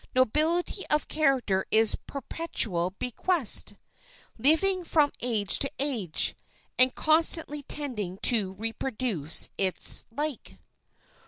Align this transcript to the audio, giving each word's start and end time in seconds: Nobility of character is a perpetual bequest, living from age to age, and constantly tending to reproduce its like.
Nobility 0.15 0.83
of 0.89 1.07
character 1.07 1.63
is 1.69 1.93
a 1.93 1.97
perpetual 2.07 2.89
bequest, 2.97 3.75
living 4.35 4.83
from 4.83 5.11
age 5.21 5.59
to 5.59 5.69
age, 5.77 6.35
and 6.79 6.95
constantly 6.95 7.61
tending 7.61 8.17
to 8.23 8.53
reproduce 8.53 9.49
its 9.59 10.05
like. 10.09 10.57